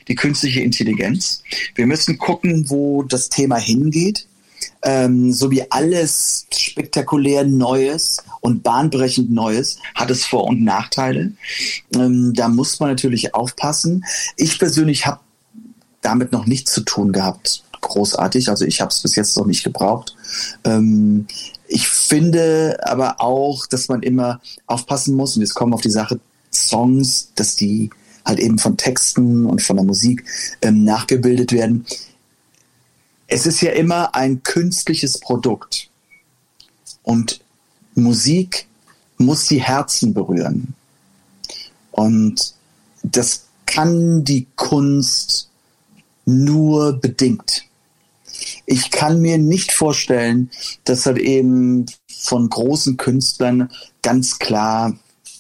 [0.09, 1.42] Die künstliche Intelligenz.
[1.75, 4.27] Wir müssen gucken, wo das Thema hingeht.
[4.83, 11.32] Ähm, so wie alles spektakulär Neues und bahnbrechend Neues hat es Vor- und Nachteile.
[11.96, 14.04] Ähm, da muss man natürlich aufpassen.
[14.37, 15.18] Ich persönlich habe
[16.00, 17.64] damit noch nichts zu tun gehabt.
[17.80, 18.48] Großartig.
[18.48, 20.14] Also ich habe es bis jetzt noch nicht gebraucht.
[20.62, 21.26] Ähm,
[21.66, 26.20] ich finde aber auch, dass man immer aufpassen muss, und jetzt kommen auf die Sache
[26.52, 27.90] Songs, dass die
[28.24, 30.24] halt eben von Texten und von der Musik
[30.62, 31.85] ähm, nachgebildet werden.
[33.26, 35.90] Es ist ja immer ein künstliches Produkt.
[37.02, 37.40] Und
[37.96, 38.66] Musik
[39.18, 40.74] muss die Herzen berühren.
[41.90, 42.54] Und
[43.02, 45.50] das kann die Kunst
[46.24, 47.64] nur bedingt.
[48.66, 50.50] Ich kann mir nicht vorstellen,
[50.85, 53.70] dass halt eben von großen Künstlern
[54.02, 54.96] ganz klar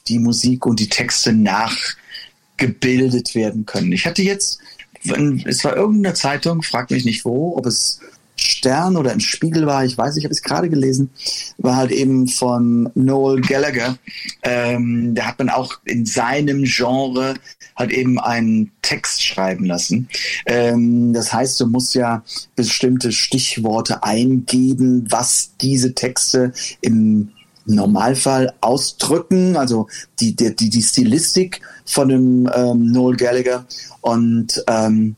[0.08, 3.92] die Musik und die Texte nachgebildet werden können.
[3.92, 4.58] Ich hatte jetzt,
[5.02, 8.00] es war irgendeine Zeitung, frag mich nicht wo, ob es
[8.46, 11.10] Stern oder im Spiegel war, ich weiß ich habe es gerade gelesen,
[11.58, 13.98] war halt eben von Noel Gallagher.
[14.42, 17.34] Ähm, da hat man auch in seinem Genre
[17.76, 20.08] halt eben einen Text schreiben lassen.
[20.46, 22.22] Ähm, das heißt, du musst ja
[22.54, 27.32] bestimmte Stichworte eingeben, was diese Texte im
[27.66, 29.88] Normalfall ausdrücken, also
[30.20, 33.66] die, die, die, die Stilistik von dem ähm, Noel Gallagher.
[34.00, 35.16] Und ähm,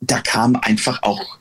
[0.00, 1.37] da kam einfach auch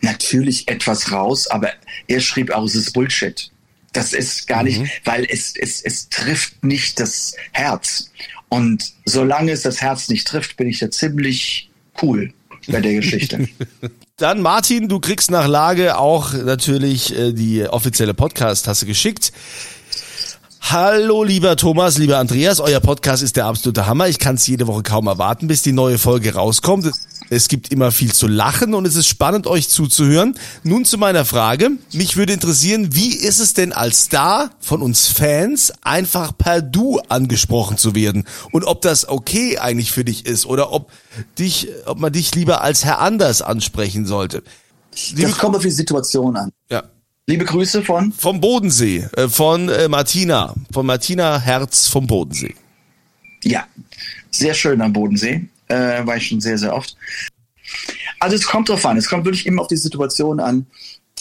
[0.00, 1.70] natürlich etwas raus, aber
[2.06, 3.50] er schrieb auch, es ist Bullshit.
[3.92, 8.10] Das ist gar nicht, weil es, es, es trifft nicht das Herz.
[8.48, 11.70] Und solange es das Herz nicht trifft, bin ich da ziemlich
[12.02, 12.32] cool
[12.66, 13.48] bei der Geschichte.
[14.16, 19.32] Dann Martin, du kriegst nach Lage auch natürlich äh, die offizielle Podcast-Tasse geschickt.
[20.60, 24.08] Hallo lieber Thomas, lieber Andreas, euer Podcast ist der absolute Hammer.
[24.08, 26.90] Ich kann es jede Woche kaum erwarten, bis die neue Folge rauskommt.
[27.30, 30.34] Es gibt immer viel zu lachen und es ist spannend, euch zuzuhören.
[30.62, 31.72] Nun zu meiner Frage.
[31.92, 37.00] Mich würde interessieren, wie ist es denn als Star von uns Fans einfach per Du
[37.08, 38.24] angesprochen zu werden?
[38.50, 40.90] Und ob das okay eigentlich für dich ist oder ob
[41.38, 44.42] dich, ob man dich lieber als Herr Anders ansprechen sollte.
[45.10, 46.52] Liebe, Das kommt auf die Situation an.
[46.70, 46.82] ja,
[47.26, 52.54] Liebe Grüße von vom Bodensee, äh, von äh, Martina, von Martina Herz vom Bodensee.
[53.44, 53.66] Ja,
[54.30, 55.46] sehr schön am Bodensee.
[55.68, 56.96] Äh, war ich schon sehr, sehr oft.
[58.20, 58.96] Also es kommt drauf an.
[58.96, 60.66] Es kommt wirklich immer auf die Situation an.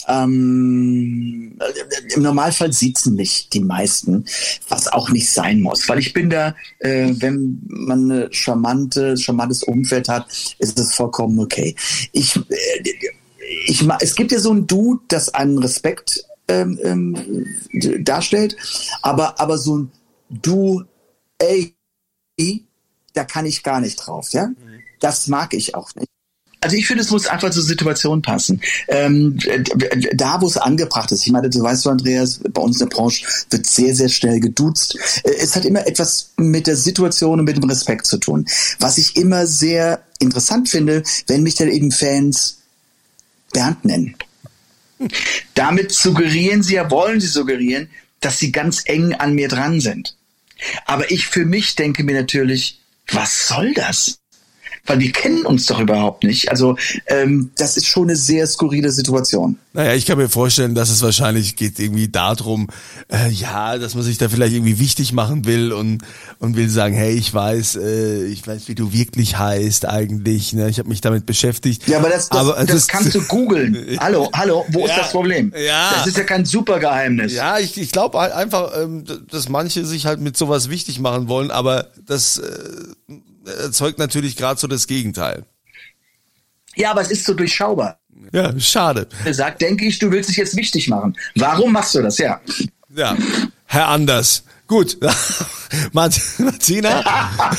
[0.07, 4.25] Ähm, äh, Im Normalfall sieht's mich die meisten,
[4.69, 5.88] was auch nicht sein muss.
[5.89, 10.27] Weil ich bin da, äh, wenn man ein charmante, charmantes Umfeld hat,
[10.60, 11.75] ist es vollkommen okay.
[12.12, 12.41] Ich, äh,
[13.65, 17.45] ich, es gibt ja so ein Du, das einen Respekt ähm, ähm,
[18.03, 18.55] darstellt,
[19.01, 19.91] aber, aber so ein
[20.29, 20.83] Du,
[21.39, 21.73] ey,
[23.17, 24.49] da kann ich gar nicht drauf, ja.
[24.99, 26.08] Das mag ich auch nicht.
[26.60, 28.62] Also ich finde, es muss einfach zur Situation passen.
[28.88, 29.38] Ähm,
[30.13, 31.25] da, wo es angebracht ist.
[31.25, 34.39] Ich meine, du weißt du, Andreas, bei uns in der Branche wird sehr, sehr schnell
[34.39, 34.97] geduzt.
[35.23, 38.47] Äh, Es hat immer etwas mit der Situation und mit dem Respekt zu tun.
[38.80, 42.58] Was ich immer sehr interessant finde, wenn mich dann eben Fans
[43.53, 44.15] Bernd nennen.
[45.53, 47.88] Damit suggerieren sie ja, wollen sie suggerieren,
[48.19, 50.17] dass sie ganz eng an mir dran sind.
[50.86, 52.80] Aber ich für mich denke mir natürlich,
[53.13, 54.20] was soll das?
[54.88, 56.50] Weil wir kennen uns doch überhaupt nicht.
[56.50, 59.58] Also ähm, das ist schon eine sehr skurrile Situation.
[59.73, 62.69] Naja, ich kann mir vorstellen, dass es wahrscheinlich geht irgendwie darum,
[63.12, 66.04] äh, ja, dass man sich da vielleicht irgendwie wichtig machen will und
[66.39, 70.54] und will sagen, hey, ich weiß, äh, ich weiß, wie du wirklich heißt eigentlich.
[70.54, 70.69] Ne?
[70.69, 71.88] Ich habe mich damit beschäftigt.
[71.88, 73.97] Ja, aber das, das, Aber das ist- kannst du googeln.
[74.00, 75.54] Hallo, hallo, wo ist Ja, das Problem?
[75.58, 75.91] ja.
[75.95, 77.34] Das ist ja kein Supergeheimnis.
[77.34, 81.52] Ja, ich, ich glaube einfach, ähm, dass manche sich halt mit sowas wichtig machen wollen,
[81.52, 82.43] aber das äh,
[83.47, 85.45] erzeugt natürlich gerade so das Gegenteil.
[86.75, 87.99] ja, aber es ist so durchschaubar.
[88.31, 89.07] Ja, schade.
[89.25, 91.15] Er sagt, denke ich, du willst dich jetzt wichtig machen.
[91.36, 92.17] Warum machst du das?
[92.17, 92.41] Ja.
[92.95, 93.15] Ja,
[93.65, 94.43] Herr Anders.
[94.67, 94.97] Gut.
[95.93, 97.03] Mart- Martina,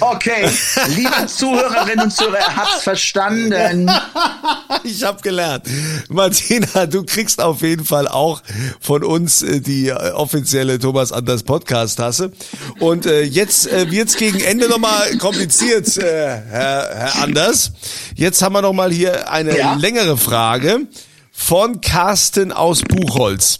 [0.00, 0.48] Okay,
[0.88, 3.90] liebe Zuhörerinnen und Zuhörer, er hat's verstanden.
[4.84, 5.64] ich habe gelernt.
[6.08, 8.42] Martina, du kriegst auf jeden Fall auch
[8.80, 12.32] von uns äh, die äh, offizielle Thomas Anders Podcast Tasse.
[12.80, 17.72] Und äh, jetzt äh, wird's gegen Ende nochmal kompliziert, äh, Herr, Herr Anders.
[18.16, 19.74] Jetzt haben wir noch mal hier eine Ja.
[19.74, 20.86] längere Frage
[21.32, 23.58] von Carsten aus Buchholz.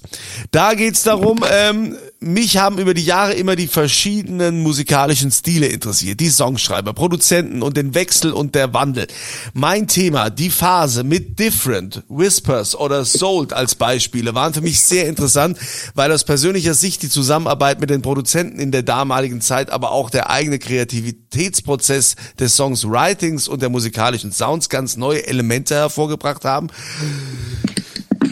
[0.52, 6.20] Da geht's darum, ähm, mich haben über die Jahre immer die verschiedenen musikalischen Stile interessiert.
[6.20, 9.06] Die Songschreiber, Produzenten und den Wechsel und der Wandel.
[9.52, 15.08] Mein Thema, die Phase mit Different, Whispers oder Sold als Beispiele waren für mich sehr
[15.08, 15.58] interessant,
[15.94, 20.10] weil aus persönlicher Sicht die Zusammenarbeit mit den Produzenten in der damaligen Zeit, aber auch
[20.10, 26.68] der eigene Kreativitätsprozess des Songwritings und der musikalischen Sounds ganz neue Elemente hervorgebracht haben.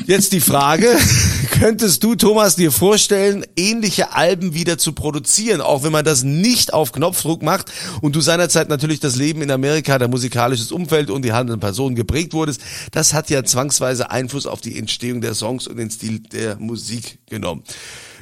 [0.06, 0.88] Jetzt die Frage,
[1.50, 6.72] könntest du, Thomas, dir vorstellen, ähnliche Alben wieder zu produzieren, auch wenn man das nicht
[6.72, 11.24] auf Knopfdruck macht und du seinerzeit natürlich das Leben in Amerika, der musikalisches Umfeld und
[11.24, 15.66] die handelnden Personen geprägt wurdest, das hat ja zwangsweise Einfluss auf die Entstehung der Songs
[15.66, 17.62] und den Stil der Musik genommen.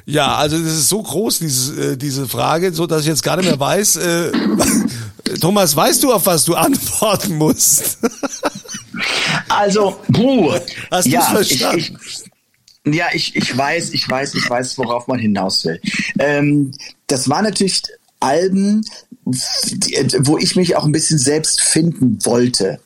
[0.06, 3.36] Ja, also das ist so groß, dieses, äh, diese Frage, so dass ich jetzt gar
[3.36, 3.96] nicht mehr weiß.
[3.96, 4.32] Äh,
[5.40, 7.98] Thomas, weißt du, auf was du antworten musst?
[9.60, 10.52] Also, puh.
[10.90, 11.78] Hast du's ja, verstanden?
[11.78, 11.92] Ich,
[12.86, 15.78] ich, ja, ich, ich weiß, ich weiß, ich weiß, worauf man hinaus will.
[16.18, 16.72] Ähm,
[17.08, 17.82] das war natürlich
[18.20, 18.82] Alben,
[19.24, 22.80] wo ich mich auch ein bisschen selbst finden wollte.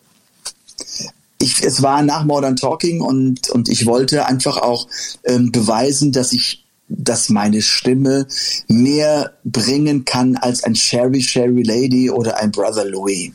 [1.41, 4.89] Ich, es war nach Modern Talking und, und ich wollte einfach auch
[5.23, 8.27] ähm, beweisen, dass ich, dass meine Stimme
[8.67, 13.31] mehr bringen kann als ein Sherry Sherry Lady oder ein Brother Louis.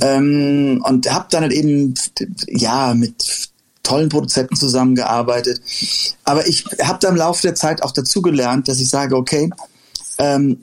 [0.00, 1.94] Ähm, und habe dann halt eben
[2.48, 3.50] ja mit
[3.82, 5.60] tollen Produzenten zusammengearbeitet.
[6.24, 9.50] Aber ich habe da im Laufe der Zeit auch dazu gelernt, dass ich sage, okay,
[10.18, 10.58] ähm,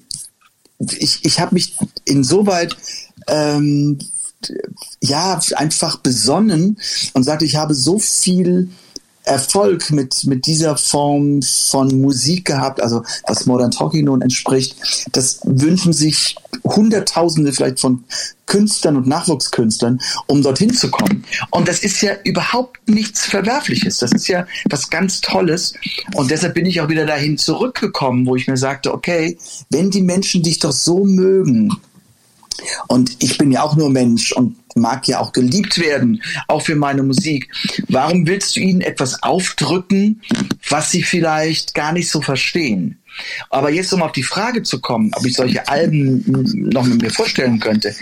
[0.80, 2.78] ich, ich habe mich insoweit
[3.28, 3.98] ähm,
[5.02, 6.80] ja einfach besonnen
[7.14, 8.70] und sagte, ich habe so viel
[9.28, 14.76] Erfolg mit, mit dieser Form von Musik gehabt, also was Modern Talking nun entspricht,
[15.12, 18.04] das wünschen sich Hunderttausende vielleicht von
[18.46, 21.26] Künstlern und Nachwuchskünstlern, um dorthin zu kommen.
[21.52, 24.00] Und das ist ja überhaupt nichts Verwerfliches.
[24.00, 25.74] Das ist ja was ganz Tolles.
[26.16, 29.38] Und deshalb bin ich auch wieder dahin zurückgekommen, wo ich mir sagte, okay,
[29.70, 31.70] wenn die Menschen dich doch so mögen,
[32.88, 36.76] und ich bin ja auch nur Mensch und mag ja auch geliebt werden, auch für
[36.76, 37.52] meine Musik.
[37.88, 40.22] Warum willst du ihnen etwas aufdrücken,
[40.70, 43.00] was sie vielleicht gar nicht so verstehen?
[43.50, 46.24] Aber jetzt, um auf die Frage zu kommen, ob ich solche Alben
[46.72, 47.96] noch mit mir vorstellen könnte.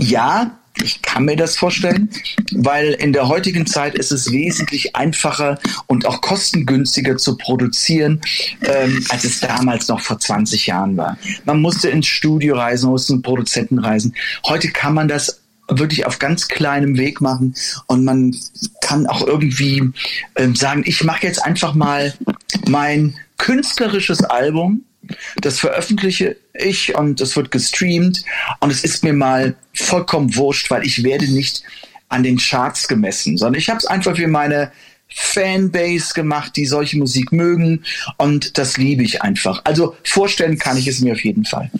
[0.00, 2.10] Ja, ich kann mir das vorstellen,
[2.52, 8.20] weil in der heutigen Zeit ist es wesentlich einfacher und auch kostengünstiger zu produzieren,
[8.62, 11.18] ähm, als es damals noch vor 20 Jahren war.
[11.44, 14.14] Man musste ins Studio reisen, musste in Produzenten reisen.
[14.46, 17.54] Heute kann man das wirklich auf ganz kleinem Weg machen
[17.86, 18.34] und man
[18.80, 19.90] kann auch irgendwie
[20.36, 22.14] ähm, sagen, ich mache jetzt einfach mal
[22.66, 24.84] mein künstlerisches Album
[25.40, 28.22] das veröffentliche ich und es wird gestreamt
[28.60, 31.62] und es ist mir mal vollkommen wurscht, weil ich werde nicht
[32.08, 34.72] an den Charts gemessen, sondern ich habe es einfach für meine
[35.12, 37.84] Fanbase gemacht, die solche Musik mögen
[38.16, 39.62] und das liebe ich einfach.
[39.64, 41.70] Also vorstellen kann ich es mir auf jeden Fall.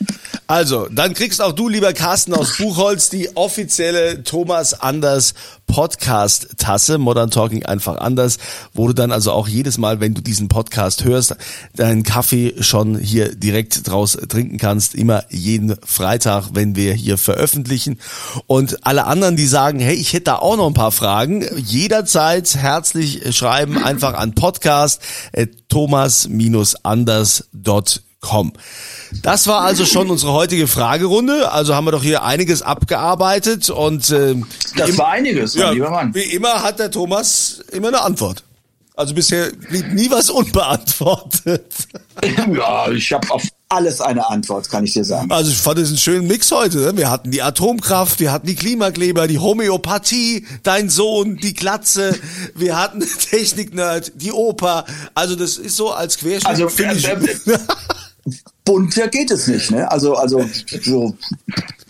[0.50, 5.34] Also, dann kriegst auch du, lieber Carsten aus Buchholz, die offizielle Thomas Anders
[5.68, 8.38] Podcast-Tasse, Modern Talking einfach anders,
[8.74, 11.36] wo du dann also auch jedes Mal, wenn du diesen Podcast hörst,
[11.76, 18.00] deinen Kaffee schon hier direkt draus trinken kannst, immer jeden Freitag, wenn wir hier veröffentlichen.
[18.48, 22.56] Und alle anderen, die sagen, hey, ich hätte da auch noch ein paar Fragen, jederzeit
[22.56, 25.00] herzlich schreiben, einfach an podcast
[28.20, 28.52] thomas-anders.com.
[29.22, 31.50] Das war also schon unsere heutige Fragerunde.
[31.52, 34.36] Also haben wir doch hier einiges abgearbeitet und äh,
[34.76, 36.14] Das war einiges, ja, lieber Mann.
[36.14, 38.44] wie immer hat der Thomas immer eine Antwort.
[38.96, 41.64] Also bisher blieb nie was unbeantwortet.
[42.52, 45.30] Ja, ich habe auf alles eine Antwort, kann ich dir sagen.
[45.32, 46.76] Also ich fand es einen schönen Mix heute.
[46.78, 46.96] Ne?
[46.98, 52.14] Wir hatten die Atomkraft, wir hatten die Klimakleber, die Homöopathie, dein Sohn, die Glatze,
[52.54, 54.84] wir hatten Technik-Nerd, die Oper.
[55.14, 56.46] Also das ist so als Querschnitt.
[56.46, 57.16] Also, finde ich, äh,
[58.64, 59.90] Bunter geht es nicht, ne?
[59.90, 60.44] Also, also
[60.82, 61.16] so.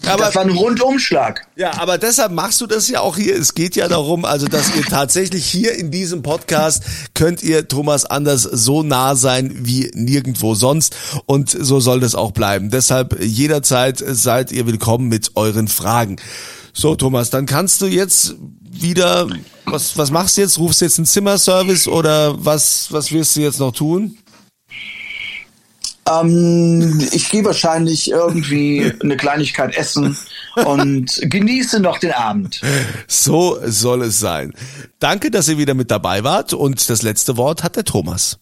[0.06, 1.46] Aber- das war ein Rundumschlag.
[1.56, 3.36] Ja, aber deshalb machst du das ja auch hier.
[3.36, 6.84] Es geht ja darum, also dass ihr tatsächlich hier in diesem Podcast
[7.14, 10.94] könnt ihr Thomas Anders so nah sein wie nirgendwo sonst
[11.26, 12.70] und so soll das auch bleiben.
[12.70, 16.16] Deshalb jederzeit seid ihr willkommen mit euren Fragen.
[16.72, 18.36] So Thomas, dann kannst du jetzt
[18.72, 19.28] wieder
[19.66, 20.58] was was machst du jetzt?
[20.58, 24.16] Rufst du jetzt einen Zimmerservice oder was was wirst du jetzt noch tun?
[26.08, 30.16] Ähm, ich gehe wahrscheinlich irgendwie eine Kleinigkeit essen
[30.64, 32.60] und genieße noch den Abend.
[33.06, 34.52] So soll es sein.
[34.98, 38.38] Danke, dass ihr wieder mit dabei wart und das letzte Wort hat der Thomas.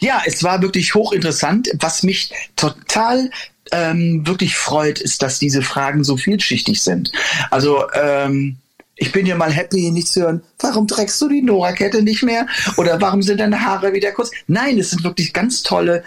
[0.00, 1.68] Ja, es war wirklich hochinteressant.
[1.80, 3.30] Was mich total
[3.72, 7.12] ähm, wirklich freut, ist, dass diese Fragen so vielschichtig sind.
[7.50, 8.56] Also ähm,
[8.98, 12.46] ich bin ja mal happy, nicht zu hören, warum trägst du die Nora-Kette nicht mehr?
[12.76, 14.30] Oder warum sind deine Haare wieder kurz?
[14.48, 16.02] Nein, es sind wirklich ganz tolle,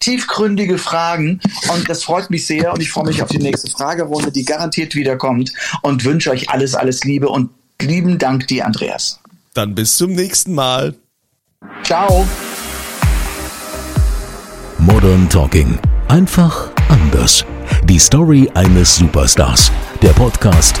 [0.00, 1.40] tiefgründige Fragen
[1.72, 4.94] und das freut mich sehr und ich freue mich auf die nächste Fragerunde, die garantiert
[4.94, 5.52] wiederkommt
[5.82, 7.50] und wünsche euch alles, alles Liebe und
[7.80, 9.20] lieben Dank dir, Andreas.
[9.54, 10.94] Dann bis zum nächsten Mal.
[11.82, 12.26] Ciao.
[14.78, 15.78] Modern Talking.
[16.08, 17.44] Einfach anders.
[17.84, 19.72] Die Story eines Superstars.
[20.02, 20.80] Der Podcast